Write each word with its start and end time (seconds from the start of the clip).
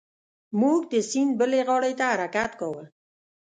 موږ 0.59 0.81
د 0.91 0.93
سیند 1.09 1.31
بلې 1.39 1.59
غاړې 1.67 1.93
ته 1.99 2.05
حرکت 2.11 2.51
کاوه. 2.59 2.83